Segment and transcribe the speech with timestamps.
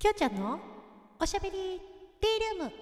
[0.00, 0.60] きょうちゃんの
[1.20, 1.54] おしゃべり
[2.20, 2.72] ティールーム。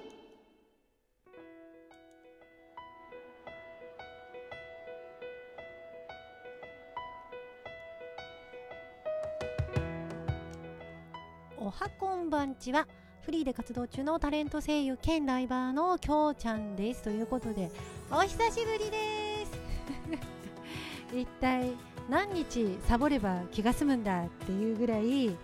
[11.56, 12.86] おはこんばんちは。
[13.22, 17.00] フリーで活動中のタレント声優兼ライバーのきょうちゃんです。
[17.00, 17.70] ということで
[18.10, 21.16] お久しぶりです。
[21.16, 21.70] 一体
[22.10, 25.34] 何日サボれば気が済むんだっていうぐらい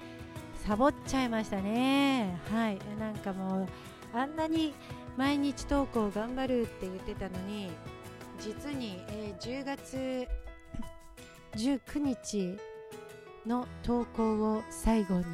[0.67, 2.39] サボっちゃいましたね。
[2.51, 2.79] はい。
[2.99, 3.69] なんかもう
[4.17, 4.75] あんなに
[5.17, 7.71] 毎日投稿頑張るって言ってたのに
[8.39, 10.29] 実に、えー、10月
[11.57, 12.59] 19日
[13.47, 15.25] の投稿を最後に、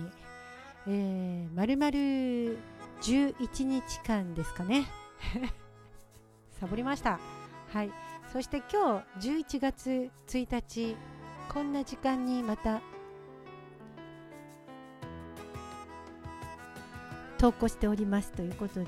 [0.86, 1.91] えー、丸々
[3.02, 4.86] 11日間ですかね。
[6.58, 7.20] サボりました。
[7.72, 7.91] はい。
[8.33, 10.97] そして今日11月1日
[11.48, 12.83] こんな時間にまた
[17.38, 18.87] 投稿しておりますということで、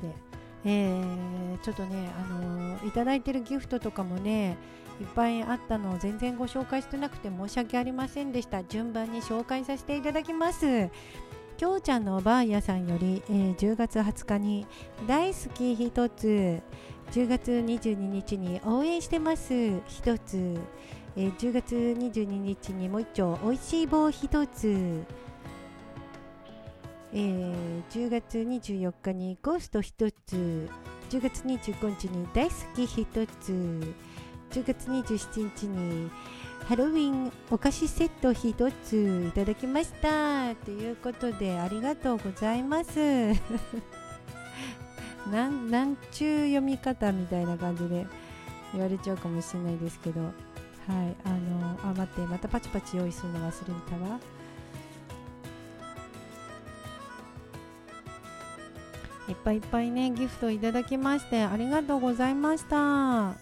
[0.65, 4.57] えー、ちょっとね、あのー、いただいてるギフトとかもね
[5.01, 8.63] いっぱいあったのを全然ご紹介してなくて申し訳ありませんでした。
[8.65, 10.91] 順番に紹介させていただきます。
[11.57, 14.67] きょうちゃんのおばあやさんより、えー、10月20日に
[15.07, 16.61] 大好き一つ
[17.13, 19.53] 10月22日に応援してます。
[19.87, 20.59] 一つ、
[21.17, 25.03] えー、10月22日にもう一丁おいしい棒一つ。
[27.13, 30.69] えー、10月24日にゴースト1つ。
[31.11, 33.53] 10月25日に大好き1つ。
[34.51, 36.11] 10月27日に
[36.67, 39.27] ハロウィンお菓子セット1つ。
[39.29, 40.55] いただきました。
[40.55, 42.99] ということでありがとうございます。
[45.31, 48.07] なんなんちゅう読み方みたいな感じで
[48.73, 50.21] 言われちゃうかもしれないですけど。
[50.23, 50.31] は
[51.05, 53.55] いあのあ待ってまたパチパチ用意するの忘れ
[53.89, 54.19] たわ。
[59.43, 62.77] ぱいいっぱいねギフトいただきましてありがとうございました。
[62.77, 63.35] は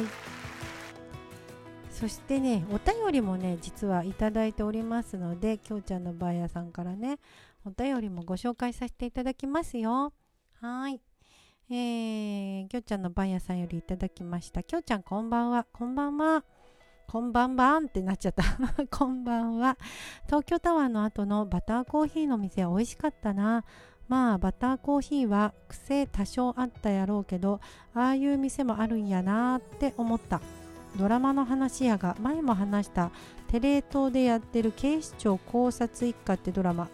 [0.00, 0.04] い。
[1.90, 7.18] そしてねお便りもね実はいただいておりますのできょうちゃんのバーヤさんからね
[7.64, 10.12] お便りもご紹介させていただきますよ。
[10.60, 11.00] はい。
[11.70, 14.62] えー、きょうちゃんのバーヤさんよりいただきました。
[14.62, 15.66] きょうちゃんこんばんは。
[15.72, 16.44] こんばんは。
[17.12, 18.42] こんばんばんってなっちゃった。
[18.88, 19.76] こんばんは。
[20.24, 23.66] 東京タワーの後のバターコーヒーの店美味しかったな。
[24.08, 27.60] まあバターコーヒーは癖多少あったやろうけど
[27.94, 30.40] ああいう店もあるんやなって思った。
[30.96, 33.10] ドラマの話やが前も話した
[33.48, 36.88] テレ東でやってる警視庁考察一家ってドラマ。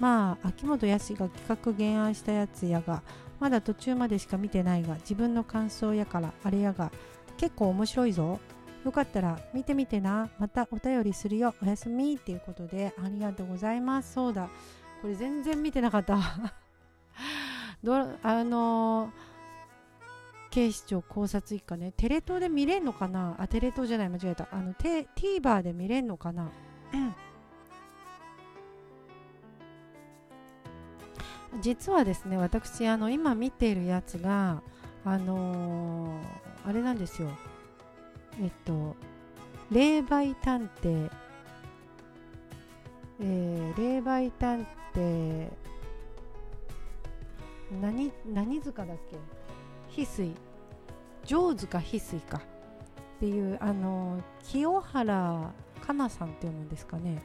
[0.00, 3.02] まあ秋元康が企画原案したやつやが
[3.38, 6.90] まだ途中までしか見てないが自分の感想やからあれやが
[7.36, 8.40] 結構面白いぞ。
[8.84, 10.30] よかったら見てみてな。
[10.38, 11.54] またお便りするよ。
[11.62, 14.12] おやすみっていうことでありがとうございます。
[14.14, 14.48] そうだ。
[15.02, 16.18] これ全然見てなかった
[17.84, 19.10] どあのー、
[20.50, 21.92] 警視庁考察一家ね。
[21.96, 23.36] テレ東で見れんのかな？
[23.38, 24.48] あ、テレ東じゃない、間違えた。
[24.50, 26.50] あの、TVer で見れんのかな？
[26.94, 27.14] うん
[31.60, 34.62] 実はですね私あの今見ているやつが
[35.04, 37.30] あのー、あれなんですよ
[38.40, 38.96] えっと
[39.70, 41.10] 霊媒探偵。
[43.20, 45.50] えー、霊媒探偵。
[47.82, 48.96] 何何塚だっ
[49.90, 50.02] け？
[50.02, 50.34] 翡翠。
[51.24, 52.38] 上塚翡翠か。
[52.38, 52.40] っ
[53.20, 55.52] ていうあの清原
[55.84, 57.20] かなさんって読むんですかね、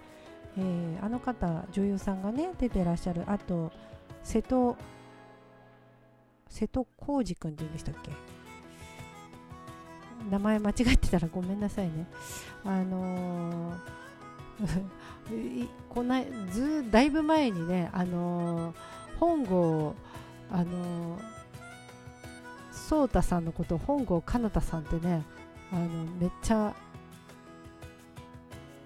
[0.57, 3.23] えー、あの方女優さんがね出てらっしゃる。
[3.27, 3.71] あと
[4.23, 4.75] 瀬戸
[6.49, 8.11] 瀬戸康史君って言うんでしたっけ？
[10.29, 12.07] 名前間違ってたらごめんなさいね。
[12.63, 18.75] あのー、 こなずだいぶ前にね、あのー、
[19.19, 19.95] 本郷、
[20.51, 21.21] あのー、
[22.89, 25.23] 颯太さんのこと本郷かなたさんってね、
[25.71, 25.87] あの
[26.19, 26.73] めっちゃ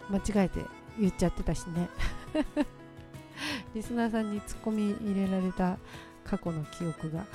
[0.10, 0.62] 間違えて
[1.00, 1.90] 言っちゃってたしね。
[3.76, 5.78] リスナーさんにツッコミ入れられた
[6.24, 7.26] 過去の記憶が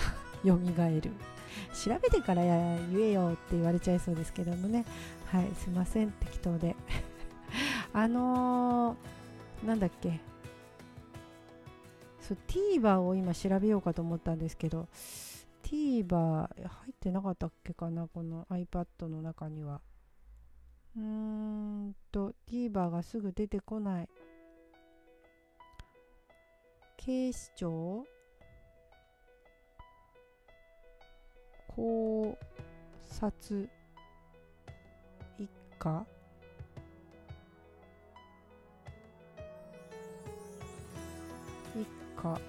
[0.43, 1.13] よみがえる。
[1.85, 4.85] 調べてから言えよって言われちゃいそうですけどもね。
[5.27, 6.11] はいすいません。
[6.13, 6.77] 適当で。
[7.93, 10.21] あのー、なんだっけ。
[12.21, 14.89] そう TVer を今調べようかと思ったんですけど
[15.65, 19.81] TVer 入ってなかったっけかなこの iPad の中には。
[20.97, 24.09] うーんと TVer がすぐ出てこない。
[26.97, 28.05] 警視庁？
[31.75, 32.37] 考
[33.09, 33.69] 察。
[35.39, 35.49] 一
[35.79, 36.07] 家
[41.75, 41.85] 一
[42.17, 42.41] 家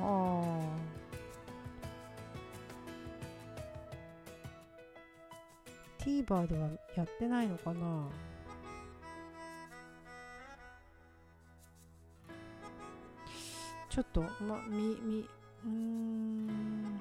[0.00, 0.83] ああ
[6.04, 8.08] TVer ではやってないのかな？
[13.88, 15.28] ちょっとまみみ
[15.64, 17.00] うーん。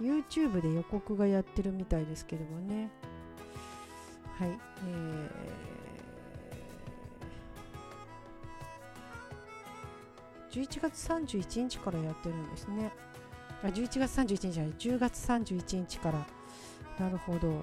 [0.00, 2.90] YouTube で予告がやってるみたいですけどもね。
[4.38, 12.92] はいえー、11月31日からやってるんですね。
[13.62, 16.26] あ11月31日じゃない10月31日から。
[16.98, 17.62] なるほど。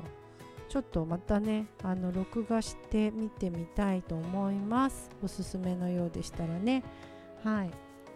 [0.67, 5.09] ちょっとまたねあの録画して見てみたいと思います。
[5.23, 6.83] おすすめのようでしたらね。
[7.43, 7.71] はい。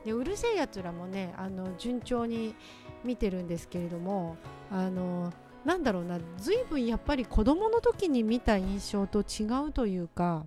[0.05, 2.55] でうるせえやつらもねあの順調に
[3.03, 4.37] 見てるんですけれども
[4.71, 5.31] あの
[5.65, 10.45] なんだろうな随分やっぱり子供の時に見た印象と違うというか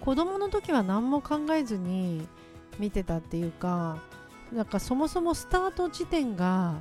[0.00, 2.26] 子供の時は何も考えずに
[2.78, 3.98] 見てたっていうか
[4.54, 6.80] なんかそもそもスタート時点が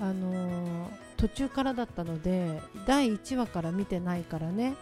[0.00, 4.74] あのー、途中からだったので第1話から見てないからね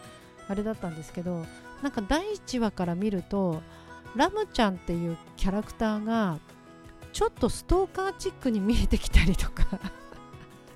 [0.47, 1.45] あれだったんですけど
[1.83, 3.61] なんか第1話から見ると
[4.15, 6.39] ラムちゃんっていうキャラクターが
[7.13, 9.79] ちょっとストーカーチックに見えてきたりとか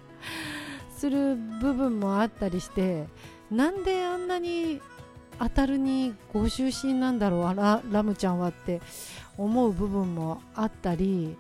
[0.95, 3.07] する部分もあったりして
[3.49, 4.81] なんであんなに
[5.43, 8.81] 当たるにご就寝なんだろうララムちゃんはって
[9.37, 11.35] 思う部分もあったり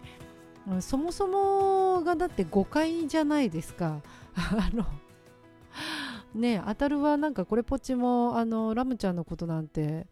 [0.81, 4.01] そもそもがだって誤解じゃないですか。
[4.35, 4.85] あの
[6.33, 10.07] ね当たるはなんかこれっぽっちもあのラムちゃんのことなんて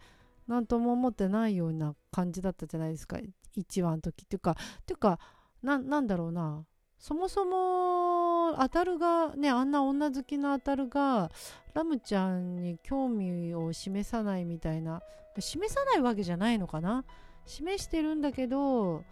[0.48, 3.18] 何とも思ってないような感じだったじゃないですか。
[3.58, 4.56] 1話の時っていうかっ
[4.86, 5.20] ていうか
[5.62, 6.64] なんだろうな。
[6.98, 8.11] そもそも
[8.59, 11.31] 当たるがねあんな女好きの当たるが
[11.74, 15.01] ラムちゃんに興味を示さないみたいな。
[15.39, 17.06] 示さないわけじゃないのかな。
[17.45, 19.03] 示してるんだけど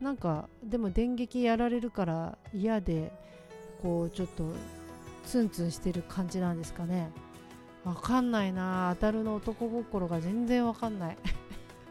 [0.00, 3.12] なんかでも電撃やられるから嫌で
[3.82, 4.52] こうちょっと
[5.24, 7.10] ツンツンしてる感じなんですかね。
[7.84, 8.90] わかんないな。
[8.96, 11.18] 当たるの男心が全然わかんない。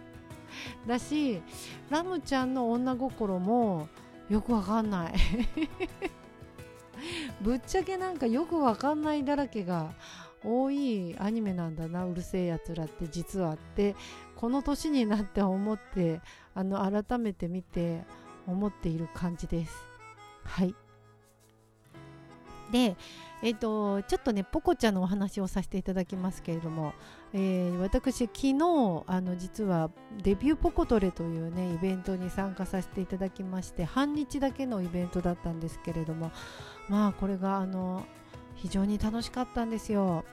[0.87, 1.41] だし
[1.89, 3.87] ラムちゃんの女心も
[4.29, 5.13] よくわかんない。
[7.41, 9.91] ぶっちゃけなんかよくわかんないだらけが
[10.43, 13.95] 多いアニメなんだなうるせえやつらって実はって
[14.35, 16.21] この年になって思って
[16.53, 18.03] あの改めて見て
[18.45, 19.75] 思っている感じです
[20.43, 20.75] はい
[22.71, 22.95] で
[23.43, 26.93] えーと、ちょっとねポコちゃんのお話をさせていただきますけれども、
[27.33, 29.91] えー、私昨日あの実は
[30.23, 36.31] デビューポコトレというねイベントに参加させていただきまして半日だけのイベントだったんですけれども
[36.89, 38.05] まあこれがあの
[38.55, 40.25] 非常に楽しかったんですよ。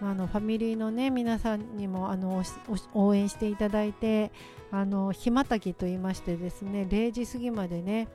[0.00, 2.42] あのファミリーのね皆さんにもあの
[2.92, 4.30] 応援していただいて
[4.70, 8.06] あのひまたきと言いましてですね0時過ぎまでね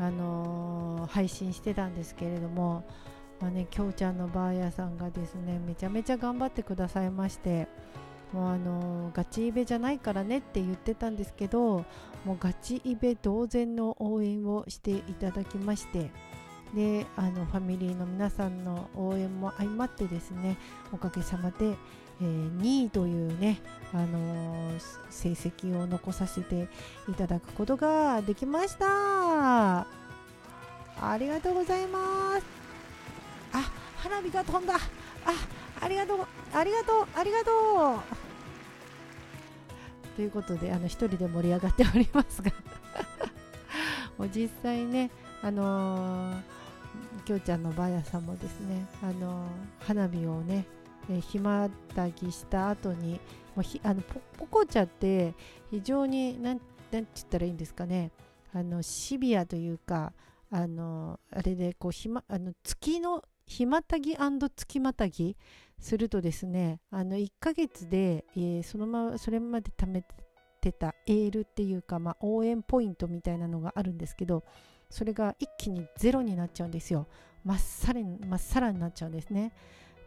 [0.00, 2.84] あのー、配信してたんですけれども
[3.40, 7.68] まあね、きょうちゃんのばあやさんがですねめちゃめちゃ頑張ってくださいまして
[8.32, 11.84] もうあのガチイベじゃないからねって言ってたんですけど
[12.24, 16.10] もうガチイベ同然の応援をしていただきまして
[16.74, 20.56] であのファミリーの皆さんの応援も相まってですね
[20.92, 21.76] おかげさまで、
[22.20, 23.60] えー、2位というね、
[23.92, 26.68] あのー、成績を残させて
[27.08, 29.19] いただくことができました。
[29.42, 29.86] あ
[31.18, 32.44] りがとうございます。
[33.52, 34.74] あ花火が飛んだ。
[34.74, 34.78] あ
[35.80, 36.26] ありがとう。
[36.52, 37.06] ありがとう。
[37.14, 37.50] ありがと
[37.96, 38.00] う。
[40.16, 42.52] ということであの一人で盛り上がっておりますが。
[44.18, 45.10] もう実際ね
[45.42, 46.42] あのー、
[47.24, 50.66] きょうちゃんのばあやさんもですねあのー、花火をね
[51.08, 53.14] え、ひまたぎした後に
[53.54, 55.34] もうひあのポポコチャって
[55.70, 56.60] 非常になん
[56.92, 58.10] なんて言ったらいいんですかね。
[58.52, 60.12] あのシビアというか
[60.50, 64.16] あのあれでこうひまあの月のひまたぎ
[64.56, 65.36] 月またぎ
[65.78, 70.04] するとですねあの1ヶ月で、えー、そのままそれまで貯め
[70.60, 74.44] てたエールっていうか、まあ、応援ポイントみたいなのがあるんですけど
[74.90, 77.06] それが一気にゼロになっちゃうんですよ。
[77.44, 79.52] まっさらにまっさらになっちゃうんですね。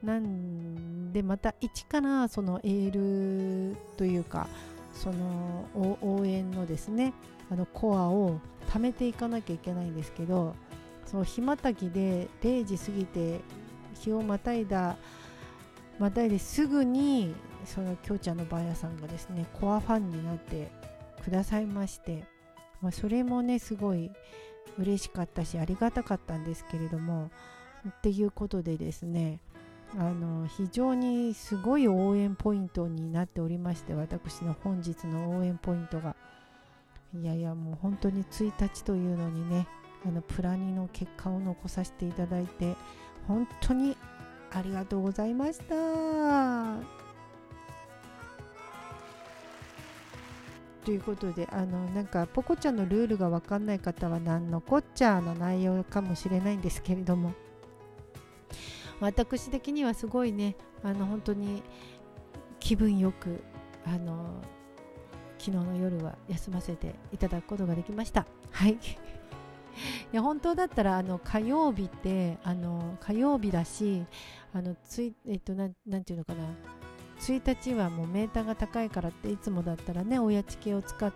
[0.04, 4.48] なんでまた一からそのエールというか
[4.94, 5.66] その
[6.02, 7.14] 応援のですね
[7.54, 8.40] あのコアを
[8.72, 10.56] 貯めていかなきゃいけないんですけど
[11.06, 13.42] その日またぎで0時過ぎて
[14.02, 14.98] 日をまたいだ
[16.00, 20.72] またいですぐにそのきょうちゃんのばあやさんがですねコアファンになって
[21.24, 22.26] くださいまして
[22.84, 24.12] まあ、それもねすごい
[24.78, 27.32] 嬉しかったしありがたかったんですけれども
[27.88, 29.40] っていうことでですね
[29.98, 36.16] あの非常にすごい応援ポイントになっておりまして私の本日の応援ポイントが。
[37.16, 39.68] いやいやもう本当に1日というのにね
[40.06, 42.76] あのプラニの結果を残させていただいて
[43.28, 43.96] 本当に
[44.52, 45.76] ありがとうございました。
[50.84, 57.34] ということであのなんかポコちゃんのルールが分かんない方は何のこっちゃの内容かもしれないんですけれども。
[59.00, 61.62] 私的にはすごいねあの本当に
[62.60, 63.44] 気分よく
[63.86, 64.42] あの
[65.44, 68.26] 昨日の夜は休ませていただくことができました。
[68.52, 68.78] はい。
[70.14, 74.06] いや本当だったらあの火曜日ってあの火曜日だし
[74.54, 76.46] あのついえっとななんていうのかな。
[77.20, 81.12] 1日はもうメーターが高いからっていつもだったらね親チケを使っ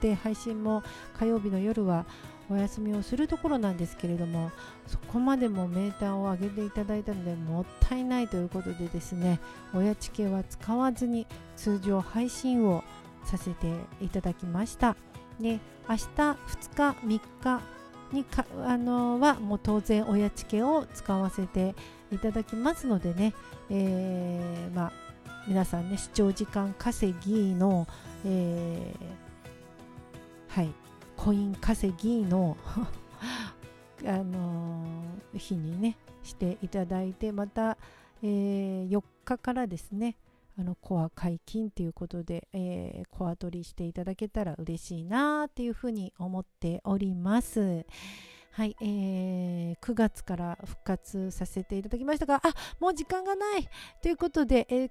[0.00, 0.82] て配信も
[1.18, 2.06] 火曜日の夜は
[2.50, 4.50] お休みをするところなんですけれども
[4.86, 9.38] そこまでもメーターを上げていただいたのでもったいないということでですね
[9.72, 12.82] 親チケは使わずに通常配信を
[13.24, 13.66] させて
[14.00, 14.96] いただきました。
[15.40, 16.36] で明日2
[16.74, 17.60] 日3日
[18.12, 21.74] にかあのはもう当然親チケを使わせて
[22.12, 23.34] いただきますのでね、
[23.70, 24.92] えー、まあ、
[25.46, 27.86] 皆さんね視聴時間稼ぎの、
[28.24, 30.72] えー、はい
[31.16, 32.56] コイン稼ぎの
[34.04, 37.76] あのー、日にねしていただいてまた、
[38.22, 40.16] えー、4日からですね
[40.60, 47.86] あのコア解禁ということで、えー、コア取りしていただけたら嬉しいなっていうふうに思っております。
[48.52, 53.68] はい、えー、9月から復活させていただきましたが、あもう時間がない
[54.02, 54.90] ということで、えー、